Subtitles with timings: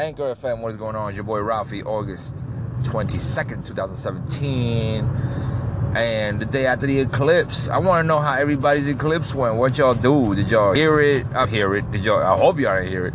[0.00, 1.10] Anchor FM, what is going on?
[1.10, 2.34] It's your boy Ralphie, August
[2.84, 5.04] 22nd, 2017.
[5.94, 9.56] And the day after the eclipse, I want to know how everybody's eclipse went.
[9.56, 10.34] What y'all do?
[10.34, 11.26] Did y'all hear it?
[11.34, 11.90] I hear it.
[11.90, 12.22] Did y'all?
[12.22, 13.14] I hope y'all didn't hear it.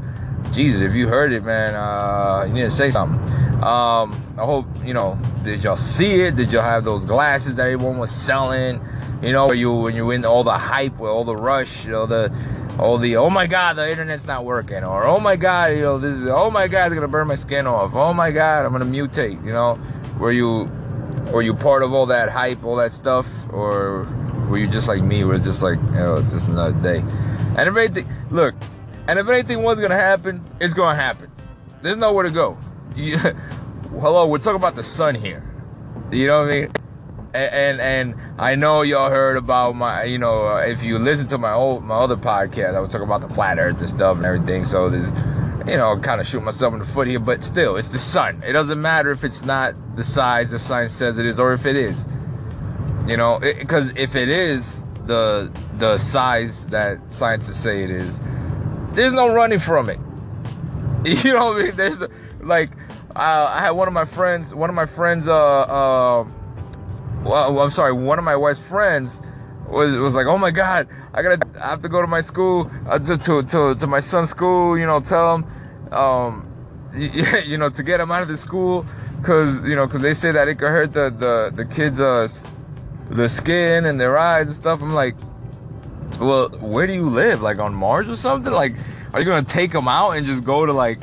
[0.52, 3.20] Jesus, if you heard it, man, uh, you need to say something.
[3.64, 5.18] Um, I hope you know.
[5.44, 6.36] Did y'all see it?
[6.36, 8.80] Did y'all have those glasses that everyone was selling?
[9.24, 12.06] You know, you when you in all the hype, with all the rush, you know
[12.06, 12.32] the
[12.80, 15.98] all the oh my god the internet's not working or oh my god you know
[15.98, 17.94] this is oh my god it's gonna burn my skin off.
[17.96, 19.80] Oh my god i'm gonna mutate you know?
[20.20, 20.70] Were you
[21.32, 23.28] were you part of all that hype all that stuff?
[23.52, 24.04] Or
[24.50, 27.00] were you just like me where it's just like you know it's just another day?
[27.58, 28.56] And if anything look
[29.08, 31.32] and if anything was gonna happen it's gonna happen.
[31.82, 32.58] There's nowhere to go.
[32.96, 33.18] You,
[34.00, 35.44] hello we're talking about the sun here.
[36.12, 36.85] You know what i mean
[37.36, 41.38] and, and I know y'all heard about my, you know, uh, if you listen to
[41.38, 44.26] my old my other podcast, I was talking about the flat Earth and stuff and
[44.26, 44.66] everything.
[44.66, 45.08] So this,
[45.68, 48.42] you know, kind of shoot myself in the foot here, but still, it's the sun.
[48.46, 51.66] It doesn't matter if it's not the size the science says it is, or if
[51.66, 52.08] it is.
[53.08, 58.20] You know, because if it is the the size that scientists say it is,
[58.94, 60.00] there's no running from it.
[61.24, 61.76] You know I mean?
[61.76, 62.00] There's
[62.40, 62.72] like,
[63.16, 65.34] uh, I had one of my friends, one of my friends, uh.
[65.36, 66.28] uh
[67.26, 69.20] well, I'm sorry, one of my wife's friends
[69.68, 72.70] was was like, oh my god, I gotta, I have to go to my school,
[72.88, 75.46] uh, to, to, to to my son's school, you know, tell him,
[75.92, 76.48] um,
[76.96, 78.86] you know, to get him out of the school,
[79.24, 82.28] cause you know, cause they say that it could hurt the the the kids' uh,
[83.10, 84.82] the skin and their eyes and stuff.
[84.82, 85.16] I'm like,
[86.20, 87.42] well, where do you live?
[87.42, 88.54] Like on Mars or something?
[88.54, 88.76] Like,
[89.14, 91.02] are you gonna take them out and just go to like,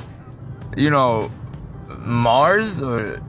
[0.77, 1.33] you know,
[1.99, 3.21] Mars or?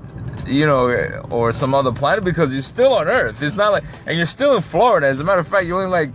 [0.47, 0.89] You know,
[1.29, 3.41] or some other planet because you're still on Earth.
[3.41, 5.07] It's not like, and you're still in Florida.
[5.07, 6.11] As a matter of fact, you're only like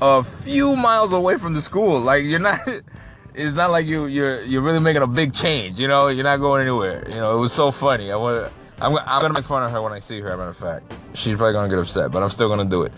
[0.00, 2.00] a few miles away from the school.
[2.00, 2.60] Like you're not.
[3.34, 5.80] It's not like you you're you're really making a big change.
[5.80, 7.02] You know, you're not going anywhere.
[7.08, 8.12] You know, it was so funny.
[8.12, 8.52] I want.
[8.78, 10.28] I'm, I'm gonna make fun of her when I see her.
[10.28, 12.82] As a matter of fact, she's probably gonna get upset, but I'm still gonna do
[12.82, 12.92] it.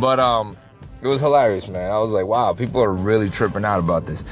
[0.00, 0.56] But um,
[1.02, 1.92] it was hilarious, man.
[1.92, 4.24] I was like, wow, people are really tripping out about this.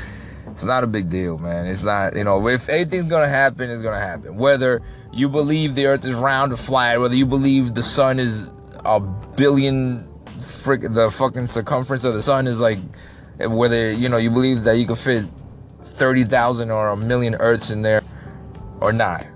[0.55, 1.67] It's not a big deal, man.
[1.67, 4.37] It's not, you know, if anything's gonna happen, it's gonna happen.
[4.37, 4.83] Whether
[5.13, 8.49] you believe the earth is round or flat, whether you believe the sun is
[8.85, 10.09] a billion
[10.41, 12.79] frick the fucking circumference of the sun is like
[13.41, 15.25] whether you know you believe that you could fit
[15.83, 18.03] 30,000 or a million earths in there
[18.81, 19.27] or not.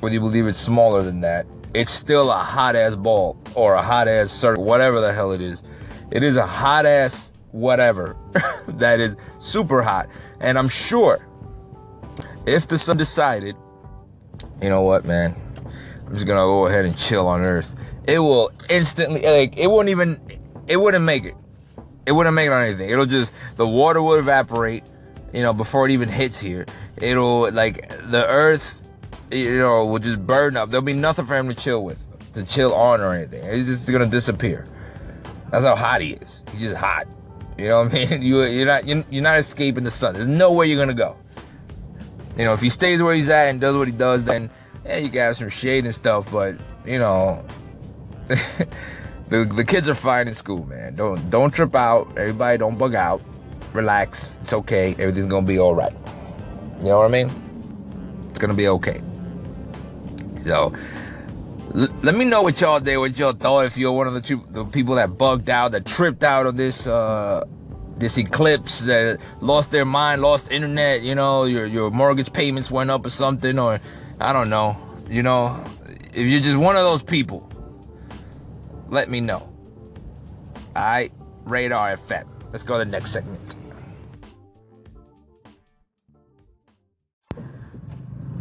[0.00, 3.82] Whether you believe it's smaller than that, it's still a hot ass ball or a
[3.82, 5.62] hot ass circle, whatever the hell it is.
[6.10, 8.16] It is a hot ass whatever
[8.68, 10.08] that is super hot.
[10.40, 11.26] And I'm sure
[12.46, 13.56] if the sun decided
[14.60, 15.34] you know what, man?
[16.06, 17.74] I'm just gonna go ahead and chill on Earth.
[18.06, 20.20] It will instantly, like, it won't even,
[20.66, 21.34] it wouldn't make it.
[22.06, 22.88] It wouldn't make it on anything.
[22.88, 24.84] It'll just, the water will evaporate,
[25.32, 26.66] you know, before it even hits here.
[26.98, 28.80] It'll, like, the Earth,
[29.30, 30.70] you know, will just burn up.
[30.70, 31.98] There'll be nothing for him to chill with,
[32.34, 33.52] to chill on or anything.
[33.52, 34.66] He's just gonna disappear.
[35.50, 36.44] That's how hot he is.
[36.52, 37.06] He's just hot.
[37.58, 38.22] You know what I mean?
[38.26, 40.14] You, you're not, you're, you're not escaping the sun.
[40.14, 41.16] There's nowhere you're gonna go.
[42.36, 44.50] You know, if he stays where he's at and does what he does, then
[44.84, 46.30] yeah, you got some shade and stuff.
[46.30, 47.44] But you know,
[48.28, 50.96] the the kids are fine in school, man.
[50.96, 52.08] Don't don't trip out.
[52.18, 53.22] Everybody, don't bug out.
[53.72, 54.38] Relax.
[54.42, 54.92] It's okay.
[54.98, 55.94] Everything's gonna be all right.
[56.80, 57.30] You know what I mean?
[58.30, 59.00] It's gonna be okay.
[60.44, 60.74] So.
[61.74, 63.66] Let me know what y'all did, what y'all thought.
[63.66, 66.56] If you're one of the two, the people that bugged out, that tripped out on
[66.56, 67.44] this uh,
[67.98, 72.90] this eclipse that lost their mind, lost internet, you know, your your mortgage payments went
[72.90, 73.80] up or something, or
[74.20, 74.76] I don't know,
[75.08, 75.62] you know,
[76.14, 77.48] if you're just one of those people,
[78.88, 79.48] let me know.
[80.76, 81.12] Alright,
[81.44, 82.26] Rated R FM.
[82.52, 83.56] Let's go to the next segment.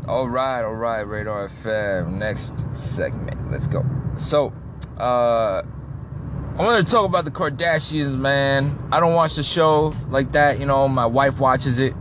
[0.08, 2.14] All right, all right, Rated R FM.
[2.14, 3.52] Next segment.
[3.52, 3.84] Let's go.
[4.18, 4.54] So,
[5.00, 8.78] uh, I wanted to talk about the Kardashians, man.
[8.92, 10.60] I don't watch the show like that.
[10.60, 11.96] You know, my wife watches it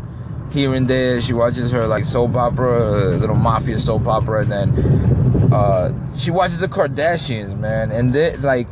[0.53, 1.19] here and there.
[1.22, 6.58] She watches her like soap opera, little mafia soap opera, and then uh, she watches
[6.58, 7.90] the Kardashians, man.
[7.90, 8.69] And they like,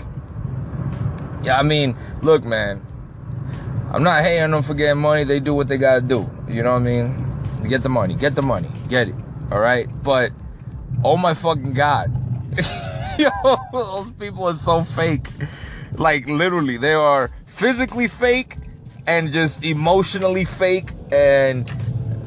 [1.43, 2.87] yeah, I mean, look, man.
[3.93, 5.25] I'm not hating them for getting money.
[5.25, 6.31] They do what they gotta do.
[6.49, 7.32] You know what I mean?
[7.69, 8.15] Get the money.
[8.15, 8.71] Get the money.
[8.89, 9.15] Get it.
[9.51, 9.89] All right.
[10.03, 10.33] But
[11.05, 12.11] oh my fucking god,
[13.19, 13.31] yo,
[13.73, 15.29] those people are so fake.
[15.93, 18.57] Like literally, they are physically fake
[19.07, 21.67] and just emotionally fake and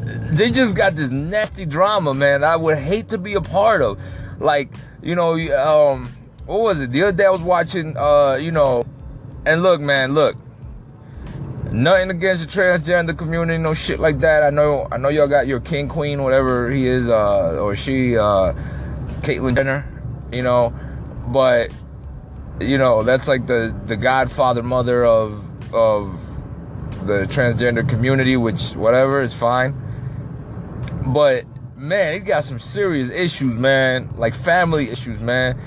[0.05, 2.43] they just got this nasty drama, man.
[2.43, 3.99] I would hate to be a part of.
[4.39, 4.69] Like,
[5.01, 6.09] you know, um,
[6.45, 6.91] what was it?
[6.91, 8.85] The other day I was watching, uh, you know,
[9.45, 10.35] and look, man, look.
[11.75, 14.43] Nothing against the transgender community, no shit like that.
[14.43, 18.17] I know, I know y'all got your king, queen, whatever he is, uh, or she,
[18.17, 18.53] uh,
[19.19, 19.85] Caitlyn Jenner,
[20.31, 20.73] you know,
[21.27, 21.73] but
[22.61, 25.33] you know that's like the the godfather mother of
[25.73, 26.17] of
[27.05, 29.75] the transgender community, which whatever is fine.
[31.07, 31.43] But
[31.75, 35.59] man, he got some serious issues, man, like family issues, man.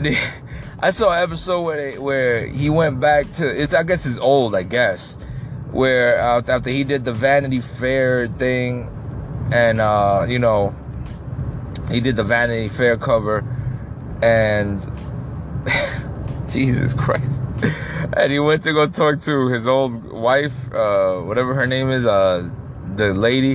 [0.82, 4.18] I saw an episode where they, where he went back to it's I guess it's
[4.18, 5.16] old I guess
[5.70, 8.90] where uh, after he did the Vanity Fair thing
[9.52, 10.74] and uh, you know
[11.88, 13.44] he did the Vanity Fair cover
[14.24, 14.80] and
[16.50, 17.40] Jesus Christ.
[18.16, 22.06] And he went to go talk to his old wife uh, whatever her name is
[22.06, 22.50] uh,
[22.96, 23.54] the lady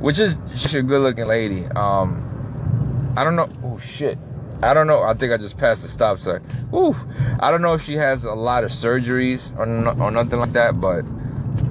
[0.00, 1.64] which is she's a good looking lady.
[1.68, 4.18] Um I don't know oh shit
[4.62, 5.02] I don't know.
[5.02, 6.42] I think I just passed the stop sign.
[6.74, 6.94] Ooh,
[7.40, 10.52] I don't know if she has a lot of surgeries or, no, or nothing like
[10.52, 11.04] that, but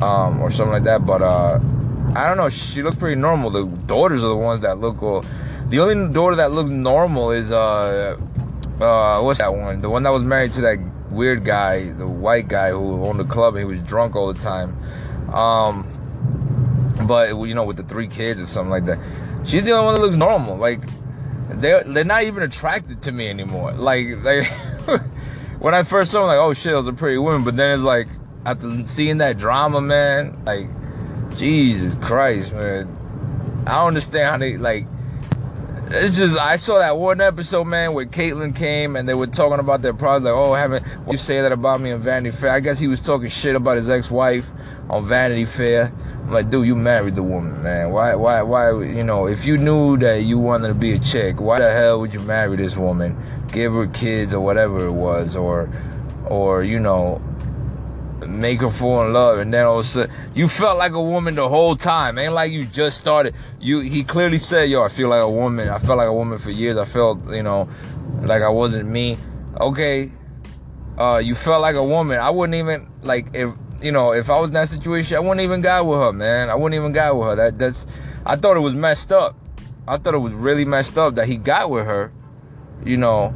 [0.01, 1.05] um, or something like that.
[1.05, 1.59] But uh,
[2.15, 2.49] I don't know.
[2.49, 3.49] She looks pretty normal.
[3.49, 5.25] The daughters are the ones that look well.
[5.67, 8.17] The only daughter that looks normal is uh,
[8.79, 9.81] uh, what's that one?
[9.81, 10.77] The one that was married to that
[11.11, 14.39] weird guy, the white guy who owned the club and he was drunk all the
[14.39, 14.77] time.
[15.33, 15.85] Um,
[17.05, 18.99] but you know, with the three kids or something like that.
[19.45, 20.57] She's the only one that looks normal.
[20.57, 20.81] Like
[21.59, 23.73] they're they're not even attracted to me anymore.
[23.73, 24.47] Like like
[25.59, 27.43] when I first saw them, like, oh shit, those are pretty women.
[27.43, 28.07] But then it's like
[28.45, 30.69] after seeing that drama, man, like
[31.35, 32.93] Jesus Christ, man.
[33.65, 34.85] I don't understand how they like.
[35.89, 39.59] It's just I saw that one episode, man, where Caitlyn came and they were talking
[39.59, 40.25] about their problems.
[40.25, 42.51] Like, oh, haven't you say that about me on Vanity Fair?
[42.51, 44.45] I guess he was talking shit about his ex-wife
[44.89, 45.91] on Vanity Fair.
[46.27, 47.91] Like, dude, you married the woman, man.
[47.91, 51.39] Why, why, why, you know, if you knew that you wanted to be a chick,
[51.39, 53.15] why the hell would you marry this woman?
[53.51, 55.69] Give her kids or whatever it was, or,
[56.25, 57.21] or, you know,
[58.27, 61.01] make her fall in love and then all of a sudden you felt like a
[61.01, 62.17] woman the whole time.
[62.17, 63.33] Ain't like you just started.
[63.59, 65.69] You he clearly said yo i feel like a woman.
[65.69, 66.77] I felt like a woman for years.
[66.77, 67.69] I felt you know
[68.23, 69.17] like i wasn't me.
[69.59, 70.11] Okay
[70.97, 72.19] uh you felt like a woman.
[72.19, 73.51] I wouldn't even like if
[73.81, 76.49] you know, if I was in that situation, I wouldn't even go with her, man.
[76.49, 77.35] I wouldn't even go with her.
[77.35, 77.87] That that's
[78.25, 79.35] I thought it was messed up.
[79.87, 82.11] I thought it was really messed up that he got with her,
[82.83, 83.33] you know,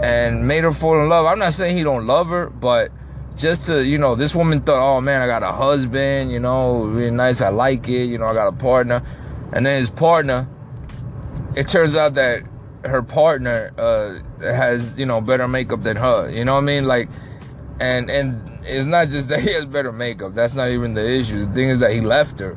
[0.00, 1.26] and made her fall in love.
[1.26, 2.90] I'm not saying he don't love her, but
[3.36, 6.84] just to, you know, this woman thought, oh man, I got a husband, you know,
[6.84, 9.02] really nice, I like it, you know, I got a partner.
[9.52, 10.48] And then his partner,
[11.54, 12.42] it turns out that
[12.84, 16.30] her partner uh, has, you know, better makeup than her.
[16.30, 16.84] You know what I mean?
[16.84, 17.08] Like,
[17.80, 20.34] and and it's not just that he has better makeup.
[20.34, 21.46] That's not even the issue.
[21.46, 22.56] The thing is that he left her.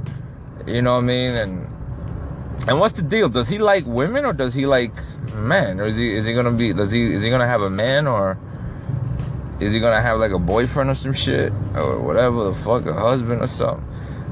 [0.68, 1.31] You know what I mean?
[1.36, 1.69] And
[2.68, 3.30] and what's the deal?
[3.30, 4.92] Does he like women or does he like
[5.34, 5.80] men?
[5.80, 8.07] Or is he is he gonna be does he is he gonna have a man
[8.07, 8.38] or
[9.60, 11.52] is he gonna have like a boyfriend or some shit?
[11.75, 13.86] Or whatever the fuck, a husband or something?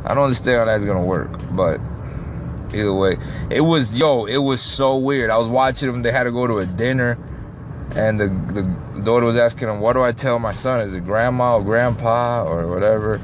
[0.06, 1.80] I don't understand how that's gonna work, but
[2.74, 3.18] either way.
[3.50, 5.30] It was yo, it was so weird.
[5.30, 7.18] I was watching them, they had to go to a dinner
[7.95, 10.81] and the, the daughter was asking him, what do I tell my son?
[10.81, 13.16] Is it grandma or grandpa or whatever?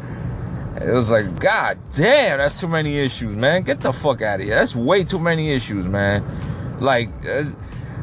[0.76, 3.64] And it was like, God damn, that's too many issues, man.
[3.64, 4.56] Get the fuck out of here.
[4.56, 6.24] That's way too many issues, man.
[6.80, 7.10] Like,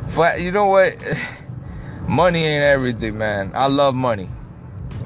[0.08, 0.40] flat.
[0.40, 0.96] you know what?
[2.08, 3.50] Money ain't everything, man.
[3.54, 4.30] I love money.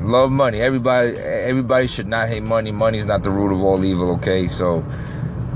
[0.01, 0.61] Love money.
[0.61, 2.73] Everybody, everybody should not hate money.
[2.73, 4.11] Money is not the root of all evil.
[4.17, 4.85] Okay, so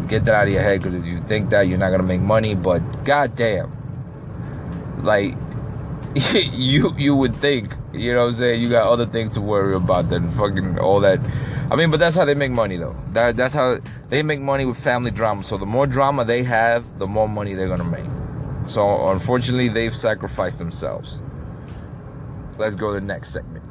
[0.08, 0.80] get that out of your head.
[0.80, 2.54] Because if you think that, you're not gonna make money.
[2.54, 3.70] But goddamn,
[5.02, 5.34] like
[6.32, 9.74] you you would think, you know what I'm saying, you got other things to worry
[9.74, 11.18] about than fucking all that.
[11.72, 12.94] I mean, but that's how they make money though.
[13.12, 13.80] That that's how
[14.10, 15.42] they make money with family drama.
[15.42, 18.06] So the more drama they have, the more money they're gonna make.
[18.68, 21.20] So unfortunately, they've sacrificed themselves.
[22.58, 23.64] Let's go to the next segment.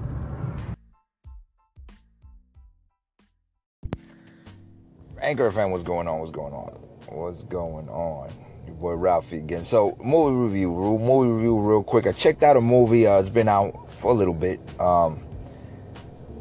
[5.21, 6.19] Anchor FM, what's going on?
[6.19, 6.73] What's going on?
[7.07, 8.42] What's going on?
[8.65, 9.63] Your boy Ralphie again.
[9.65, 12.07] So movie review, movie review, real quick.
[12.07, 13.07] I checked out a movie.
[13.07, 15.21] Uh, it's been out for a little bit, um,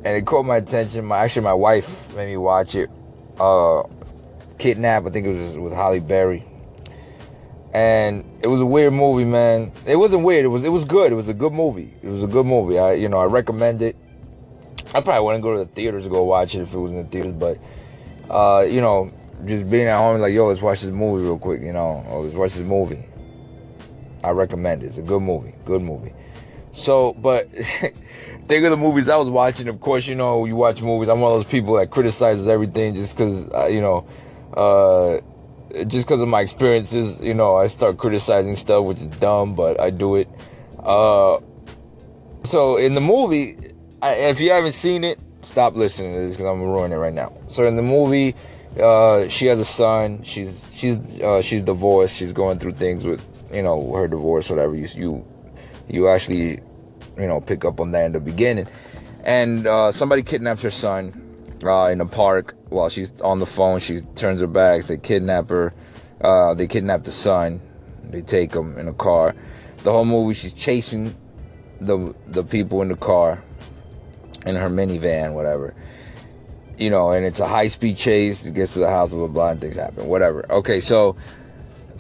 [0.04, 1.04] and it caught my attention.
[1.04, 2.90] My actually, my wife made me watch it.
[3.40, 3.82] Uh,
[4.58, 6.44] Kidnap, I think it was with Halle Berry,
[7.74, 9.72] and it was a weird movie, man.
[9.86, 10.44] It wasn't weird.
[10.44, 11.10] It was it was good.
[11.10, 11.92] It was a good movie.
[12.02, 12.78] It was a good movie.
[12.78, 13.96] I you know I recommend it.
[14.94, 16.98] I probably wouldn't go to the theaters to go watch it if it was in
[16.98, 17.58] the theaters, but
[18.30, 19.10] uh, you know
[19.46, 22.22] just being at home, like, yo, let's watch this movie real quick, you know, or
[22.22, 23.04] let's watch this movie.
[24.24, 24.86] I recommend it.
[24.86, 25.54] It's a good movie.
[25.64, 26.12] Good movie.
[26.72, 27.50] So, but
[28.48, 29.68] think of the movies I was watching.
[29.68, 31.08] Of course, you know, you watch movies.
[31.08, 34.06] I'm one of those people that criticizes everything just because, uh, you know,
[34.56, 35.20] uh,
[35.86, 39.80] just because of my experiences, you know, I start criticizing stuff, which is dumb, but
[39.80, 40.28] I do it.
[40.78, 41.38] Uh,
[42.44, 43.56] so in the movie,
[44.00, 46.96] I, if you haven't seen it, stop listening to this because I'm gonna ruin it
[46.96, 47.32] right now.
[47.48, 48.34] So in the movie,
[48.80, 50.22] uh, she has a son.
[50.22, 52.16] She's she's uh, she's divorced.
[52.16, 53.20] She's going through things with
[53.52, 54.74] you know her divorce, whatever.
[54.74, 55.26] You you
[55.88, 56.60] you actually
[57.18, 58.66] you know pick up on that in the beginning,
[59.24, 61.12] and uh, somebody kidnaps her son
[61.64, 63.80] uh, in a park while she's on the phone.
[63.80, 64.84] She turns her back.
[64.86, 65.72] They kidnap her.
[66.20, 67.60] Uh, they kidnap the son.
[68.04, 69.34] They take him in a car.
[69.82, 71.14] The whole movie, she's chasing
[71.80, 73.42] the the people in the car
[74.46, 75.74] in her minivan, whatever
[76.82, 78.44] you know, and it's a high speed chase.
[78.44, 80.08] It gets to the house, blah, blah, blah, and things happen.
[80.08, 80.50] Whatever.
[80.50, 81.16] Okay, so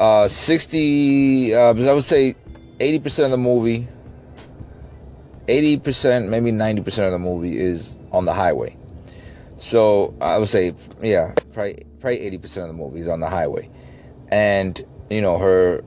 [0.00, 2.34] uh, 60, uh, I would say
[2.80, 3.86] 80% of the movie,
[5.46, 8.76] 80%, maybe 90% of the movie is on the highway.
[9.56, 13.70] So I would say, yeah, probably, probably 80% of the movie is on the highway.
[14.32, 15.84] And, you know, her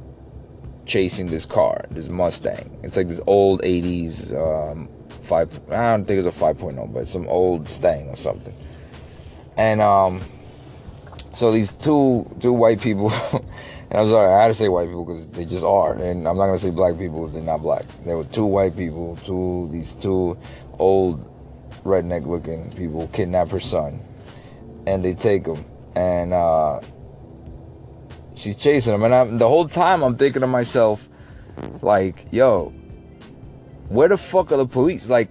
[0.85, 2.79] chasing this car, this Mustang.
[2.81, 4.87] It's like this old 80s, um,
[5.19, 8.53] five, I don't think it's a 5.0, but some old Stang or something
[9.57, 10.21] and um,
[11.33, 15.05] so these two two white people, and I'm sorry, I had to say white people
[15.05, 17.85] because they just are, and I'm not gonna say black people if they're not black.
[18.05, 20.37] There were two white people, two these two
[20.79, 21.23] old
[21.83, 23.99] redneck looking people kidnap her son,
[24.87, 25.63] and they take him,
[25.95, 26.81] and uh,
[28.35, 31.07] she's chasing him, and I'm, the whole time I'm thinking to myself,
[31.81, 32.73] like, yo,
[33.89, 35.09] where the fuck are the police?
[35.09, 35.29] Like,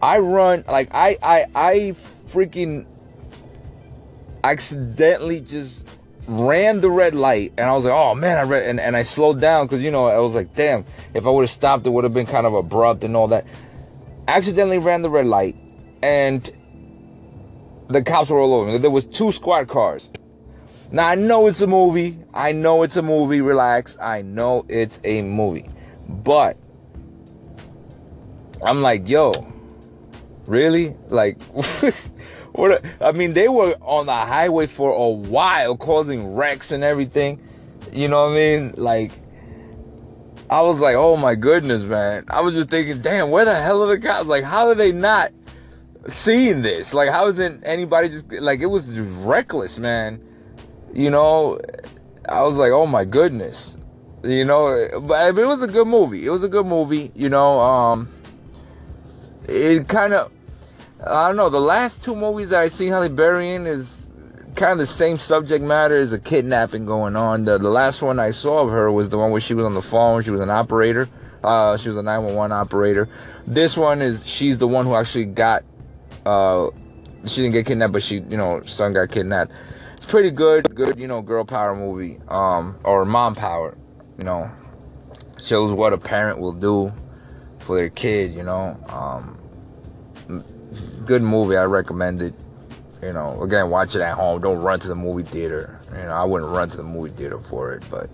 [0.00, 1.74] I run, like I I I
[2.28, 2.86] freaking
[4.48, 5.86] accidentally just
[6.26, 9.02] ran the red light and I was like, oh man, I read and, and I
[9.02, 11.90] slowed down because you know I was like, damn, if I would have stopped, it
[11.90, 13.46] would have been kind of abrupt and all that.
[14.26, 15.54] Accidentally ran the red light
[16.02, 16.50] and
[17.88, 18.78] the cops were all over me.
[18.78, 20.08] There was two squad cars.
[20.90, 22.18] Now I know it's a movie.
[22.32, 23.42] I know it's a movie.
[23.42, 23.98] Relax.
[24.00, 25.68] I know it's a movie.
[26.08, 26.56] But
[28.64, 29.46] I'm like, yo,
[30.46, 30.96] really?
[31.08, 31.38] Like
[32.58, 37.40] What I mean, they were on the highway for a while, causing wrecks and everything.
[37.92, 38.74] You know what I mean?
[38.76, 39.12] Like,
[40.50, 42.24] I was like, oh my goodness, man.
[42.26, 44.26] I was just thinking, damn, where the hell are the cops?
[44.26, 45.30] Like, how are they not
[46.08, 46.92] seeing this?
[46.92, 50.20] Like, how isn't anybody just like it was just reckless, man?
[50.92, 51.60] You know,
[52.28, 53.78] I was like, oh my goodness.
[54.24, 56.26] You know, but it was a good movie.
[56.26, 57.12] It was a good movie.
[57.14, 58.08] You know, um,
[59.46, 60.32] it kind of
[61.04, 61.48] I don't know.
[61.48, 64.06] The last two movies that I see Halle Berry in is
[64.56, 67.44] kind of the same subject matter as a kidnapping going on.
[67.44, 69.74] The, the last one I saw of her was the one where she was on
[69.74, 70.24] the phone.
[70.24, 71.08] She was an operator.
[71.44, 73.08] Uh, she was a 911 operator.
[73.46, 75.62] This one is she's the one who actually got.
[76.26, 76.70] Uh,
[77.24, 79.52] she didn't get kidnapped, but she, you know, son got kidnapped.
[79.96, 83.76] It's pretty good, good, you know, girl power movie, um, or mom power.
[84.18, 84.50] You know,
[85.40, 86.92] shows what a parent will do
[87.58, 88.34] for their kid.
[88.34, 89.38] You know, um,
[91.04, 91.56] good movie.
[91.56, 92.34] I recommend it.
[93.02, 94.40] You know, again, watch it at home.
[94.40, 95.78] Don't run to the movie theater.
[95.92, 98.10] You know, I wouldn't run to the movie theater for it, but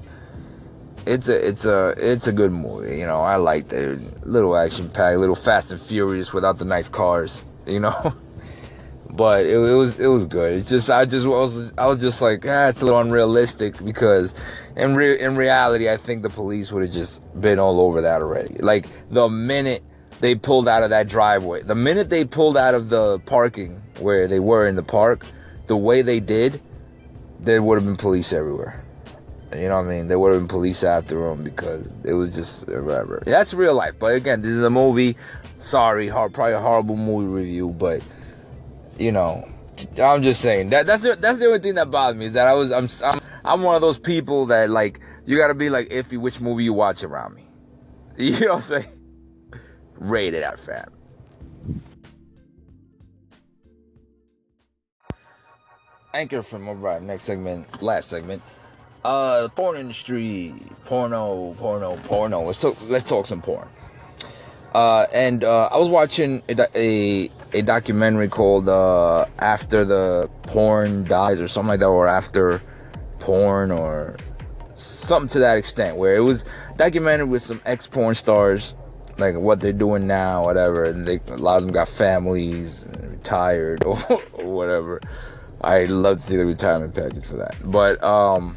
[1.06, 2.98] it's a it's a it's a good movie.
[2.98, 6.88] You know, I like the little action packed, little Fast and Furious without the nice
[6.88, 7.44] cars.
[7.66, 8.14] You know,
[9.10, 10.54] but it, it, was it was good.
[10.54, 14.34] It's just I just was I was just like ah, it's a little unrealistic because
[14.76, 18.22] in re- in reality, I think the police would have just been all over that
[18.22, 18.56] already.
[18.58, 19.82] Like the minute
[20.20, 21.62] they pulled out of that driveway.
[21.62, 25.26] The minute they pulled out of the parking where they were in the park,
[25.66, 26.60] the way they did,
[27.40, 28.82] there would have been police everywhere.
[29.52, 30.08] You know what I mean?
[30.08, 33.22] There would have been police after them because it was just whatever.
[33.24, 33.94] That's real life.
[33.98, 35.16] But again, this is a movie.
[35.58, 38.02] Sorry, hard, probably a horrible movie review, but
[38.98, 39.48] you know,
[40.02, 42.46] I'm just saying that that's the, that's the only thing that bothers me is that
[42.46, 45.70] I was I'm I'm, I'm one of those people that like you got to be
[45.70, 47.42] like iffy which movie you watch around me.
[48.16, 48.93] You know what I'm saying?
[49.98, 50.90] Rated out fam.
[56.12, 58.40] Anchor from all right, next segment, last segment.
[59.04, 62.42] Uh, porn industry, porno, porno, porno.
[62.42, 62.76] Let's talk.
[62.88, 63.68] Let's talk some porn.
[64.74, 71.04] Uh, and uh, I was watching a, a, a documentary called uh, "After the Porn
[71.04, 72.62] Dies" or something like that, or "After
[73.18, 74.16] Porn" or
[74.76, 76.44] something to that extent, where it was
[76.76, 78.74] documented with some ex porn stars
[79.18, 80.92] like what they're doing now, whatever.
[80.92, 83.98] They, a lot of them got families, retired or,
[84.32, 85.00] or whatever.
[85.60, 87.56] I'd love to see the retirement package for that.
[87.64, 88.56] But um,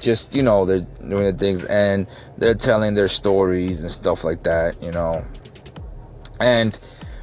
[0.00, 4.44] just you know, they're doing the things and they're telling their stories and stuff like
[4.44, 5.24] that, you know.
[6.40, 6.78] And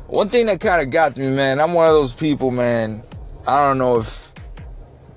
[0.07, 3.03] one thing that kind of got to me, man, I'm one of those people, man.
[3.48, 4.34] I don't know if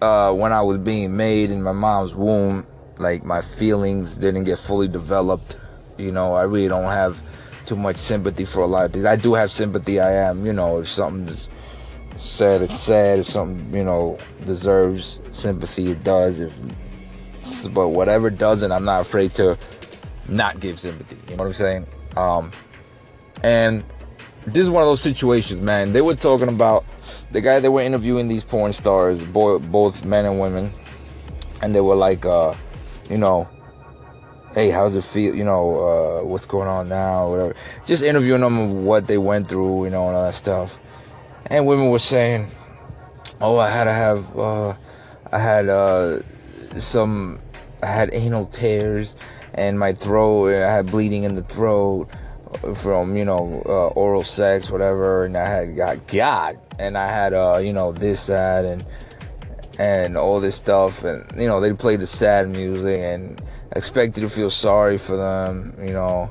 [0.00, 2.66] uh, when I was being made in my mom's womb,
[2.98, 5.56] like my feelings didn't get fully developed.
[5.96, 7.20] You know, I really don't have
[7.68, 9.04] too much sympathy for a lot of things.
[9.04, 10.00] I do have sympathy.
[10.00, 11.50] I am, you know, if something's
[12.16, 13.18] sad, it's sad.
[13.20, 16.40] If something, you know, deserves sympathy, it does.
[16.40, 16.54] If
[17.72, 19.56] but whatever doesn't, I'm not afraid to
[20.28, 21.16] not give sympathy.
[21.28, 21.86] You know what I'm saying?
[22.16, 22.50] Um,
[23.42, 23.84] and
[24.46, 25.92] this is one of those situations, man.
[25.92, 26.84] They were talking about
[27.32, 30.72] the guy they were interviewing these porn stars, boy, both men and women,
[31.62, 32.54] and they were like, uh,
[33.10, 33.48] you know,
[34.54, 35.34] hey, how's it feel?
[35.34, 37.30] You know, uh, what's going on now?
[37.30, 37.54] Whatever.
[37.86, 40.78] Just interviewing them what they went through, you know, and all that stuff.
[41.46, 42.46] And women were saying,
[43.40, 44.74] oh, I had to have, uh,
[45.32, 46.20] I had uh,
[46.78, 47.40] some,
[47.82, 49.16] I had anal tears
[49.58, 52.08] and my throat, I had bleeding in the throat
[52.76, 57.34] from you know uh, oral sex, whatever, and I had got God, and I had
[57.34, 58.84] uh you know this that and
[59.78, 63.42] and all this stuff, and you know they played the sad music and
[63.78, 66.30] expected to feel sorry for them, you know,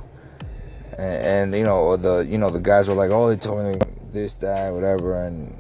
[0.98, 3.80] and, and you know the you know the guys were like, oh they told me
[4.12, 5.58] this that whatever and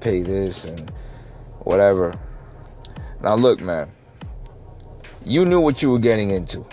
[0.00, 0.90] pay this and
[1.60, 2.18] whatever.
[3.22, 3.90] Now look, man,
[5.24, 6.66] you knew what you were getting into.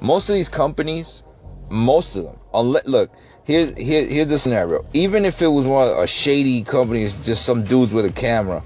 [0.00, 1.24] Most of these companies,
[1.68, 3.10] most of them, unless look,
[3.44, 4.86] here's here, here's the scenario.
[4.92, 8.62] Even if it was one of a shady company, just some dudes with a camera,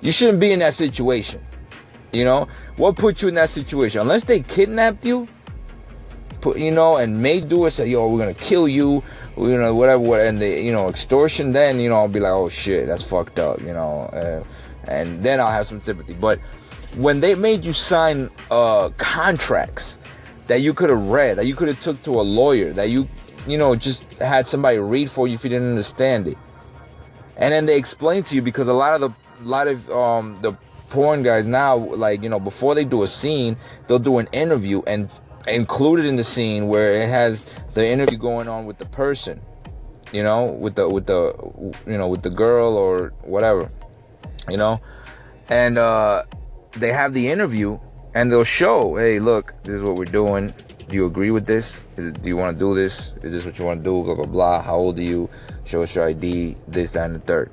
[0.00, 1.44] you shouldn't be in that situation.
[2.12, 4.00] You know what put you in that situation?
[4.02, 5.26] Unless they kidnapped you,
[6.40, 7.70] put you know, and made do it.
[7.70, 9.02] Say, yo, we're gonna kill you.
[9.36, 11.52] You know, whatever, what, and the you know extortion.
[11.52, 13.60] Then you know, I'll be like, oh shit, that's fucked up.
[13.60, 14.44] You know, uh,
[14.84, 16.12] and then I'll have some sympathy.
[16.12, 16.38] But
[16.96, 19.96] when they made you sign uh, contracts
[20.48, 23.08] that you could have read, that you could have took to a lawyer, that you,
[23.46, 26.36] you know, just had somebody read for you if you didn't understand it.
[27.36, 29.08] And then they explained to you because a lot of the,
[29.42, 30.52] a lot of um, the
[30.92, 33.56] porn guys now, like you know, before they do a scene,
[33.88, 35.08] they'll do an interview and
[35.48, 39.40] included in the scene where it has the interview going on with the person,
[40.12, 41.32] you know, with the with the
[41.86, 43.70] you know with the girl or whatever,
[44.50, 44.80] you know,
[45.48, 46.24] and uh,
[46.72, 47.78] they have the interview
[48.14, 50.52] and they'll show, hey, look, this is what we're doing.
[50.90, 51.82] Do you agree with this?
[51.96, 53.12] It, do you want to do this?
[53.22, 54.02] Is this what you want to do?
[54.04, 54.60] Blah blah blah.
[54.60, 55.30] How old are you?
[55.64, 56.54] Show us your ID.
[56.68, 57.50] This, that, and the third.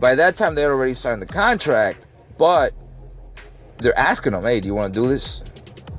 [0.00, 2.05] By that time, they already signed the contract,
[2.38, 2.72] but
[3.78, 5.42] they're asking them, hey, do you want to do this?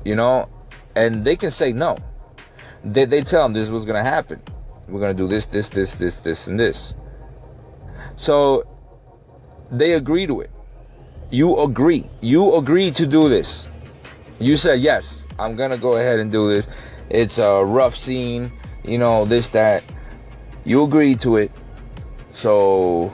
[0.05, 0.49] You know,
[0.95, 1.97] and they can say no.
[2.83, 4.41] They they tell them this is what's gonna happen.
[4.87, 6.93] We're gonna do this, this, this, this, this, and this.
[8.15, 8.63] So
[9.71, 10.51] they agree to it.
[11.29, 12.05] You agree.
[12.21, 13.67] You agree to do this.
[14.39, 16.67] You said, yes, I'm going to go ahead and do this.
[17.09, 18.51] It's a rough scene,
[18.83, 19.83] you know, this, that.
[20.63, 21.51] You agreed to it.
[22.29, 23.13] So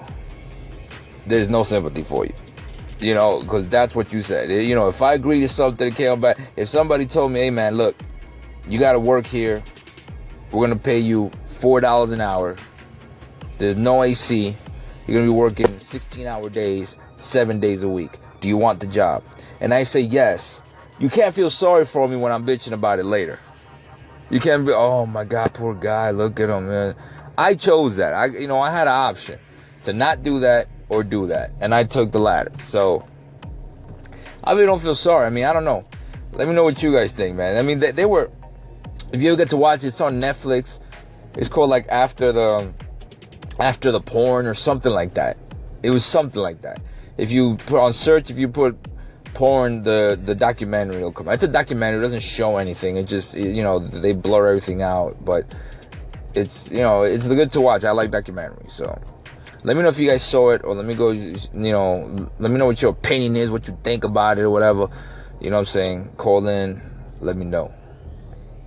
[1.25, 2.33] there's no sympathy for you.
[3.03, 4.49] You know, because that's what you said.
[4.49, 7.75] You know, if I agree to something came back, if somebody told me, hey man,
[7.75, 7.97] look,
[8.67, 9.61] you got to work here.
[10.51, 12.55] We're going to pay you $4 an hour.
[13.57, 14.55] There's no AC.
[15.05, 18.11] You're going to be working 16 hour days seven days a week.
[18.39, 19.23] Do you want the job?
[19.59, 20.61] And I say yes.
[20.99, 23.39] You can't feel sorry for me when I'm bitching about it later.
[24.29, 26.95] You can't be, oh my God, poor guy, look at him, man.
[27.37, 28.13] I chose that.
[28.13, 29.39] I, you know, I had an option
[29.83, 32.51] to not do that or do that, and I took the latter.
[32.67, 33.07] So
[34.43, 35.25] I really don't feel sorry.
[35.25, 35.85] I mean, I don't know.
[36.31, 37.57] Let me know what you guys think, man.
[37.57, 38.31] I mean, they, they were.
[39.11, 40.79] If you get to watch it, it's on Netflix.
[41.35, 42.75] It's called like after the um,
[43.59, 45.37] after the porn or something like that.
[45.83, 46.81] It was something like that
[47.17, 48.77] if you put on search, if you put
[49.33, 51.29] porn, the the documentary will come.
[51.29, 51.99] It's a documentary.
[51.99, 52.97] It doesn't show anything.
[52.97, 55.53] It just you know they blur everything out, but
[56.33, 57.85] it's you know it's good to watch.
[57.85, 58.99] I like documentaries, so.
[59.65, 62.51] Let me know if you guys saw it, or let me go, you know, let
[62.51, 64.89] me know what your opinion is, what you think about it, or whatever.
[65.39, 66.09] You know what I'm saying?
[66.17, 66.81] Call in,
[67.21, 67.73] let me know.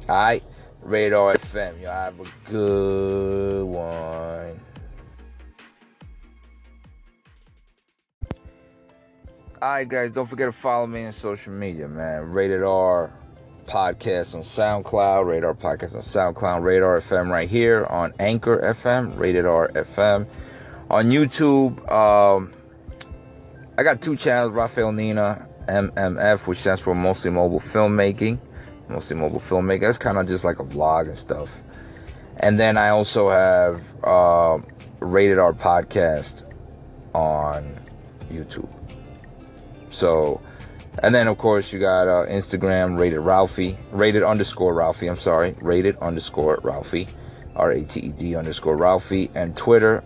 [0.08, 0.42] Alright?
[0.82, 1.82] Rated R FM.
[1.82, 4.60] Y'all have a good one.
[9.60, 12.30] Alright, guys, don't forget to follow me on social media, man.
[12.30, 13.12] Rated R
[13.66, 18.58] podcast on SoundCloud, Rated R podcast on SoundCloud, Rated R FM right here on Anchor
[18.58, 20.26] FM, Rated R FM.
[20.88, 22.52] On YouTube, um,
[23.76, 28.38] I got two channels, Rafael Nina, MMF, which stands for Mostly Mobile Filmmaking.
[28.88, 29.80] Mostly Mobile Filmmaking.
[29.80, 31.62] That's kind of just like a vlog and stuff.
[32.36, 34.58] And then I also have uh,
[35.00, 36.44] Rated R Podcast
[37.14, 37.80] on
[38.30, 38.70] YouTube.
[39.88, 40.40] So,
[41.02, 45.08] and then of course you got uh, Instagram rated Ralphie, rated underscore Ralphie.
[45.08, 47.08] I'm sorry, rated underscore Ralphie,
[47.56, 50.04] R A T E D underscore Ralphie, and Twitter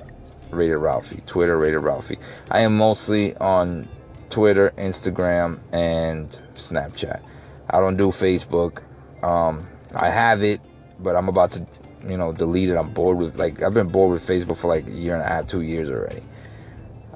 [0.51, 1.23] rated Ralphie.
[1.27, 2.19] Twitter rated Ralphie.
[2.51, 3.89] I am mostly on
[4.31, 7.21] Twitter, Instagram, and Snapchat.
[7.69, 8.83] I don't do Facebook.
[9.23, 10.61] Um, I have it,
[10.99, 11.67] but I'm about to
[12.09, 12.77] you know, delete it.
[12.77, 15.27] I'm bored with like I've been bored with Facebook for like a year and a
[15.27, 16.23] half, two years already.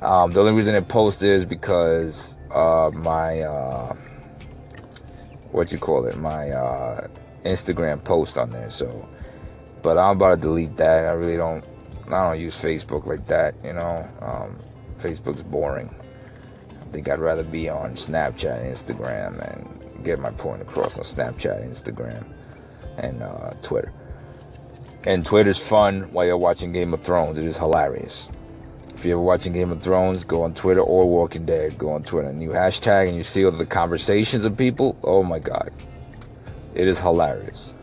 [0.03, 3.94] Um, the only reason it posted is because uh, my uh,
[5.53, 7.07] what you call it, my uh,
[7.44, 8.70] Instagram post on there.
[8.70, 9.09] So,
[9.83, 11.07] but I'm about to delete that.
[11.07, 11.64] I really don't.
[12.14, 13.55] I don't use Facebook like that.
[13.64, 14.57] You know, um,
[14.98, 15.94] Facebook's boring.
[16.81, 21.05] I think I'd rather be on Snapchat and Instagram and get my point across on
[21.05, 22.24] Snapchat, Instagram,
[22.98, 23.92] and uh, Twitter.
[25.07, 27.38] And Twitter's fun while you're watching Game of Thrones.
[27.38, 28.29] It is hilarious.
[28.94, 31.77] If you're ever watching Game of Thrones, go on Twitter or Walking Dead.
[31.77, 34.96] Go on Twitter and you hashtag and you see all the conversations of people.
[35.03, 35.72] Oh my God.
[36.74, 37.74] It is hilarious.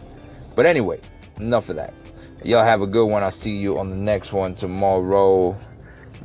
[0.56, 1.00] But anyway,
[1.38, 1.94] enough of that.
[2.44, 3.22] Y'all have a good one.
[3.22, 5.56] I'll see you on the next one tomorrow.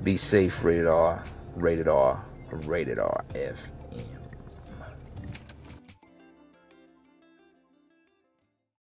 [0.03, 1.23] Be safe, rated R,
[1.55, 3.59] rated R, rated R F.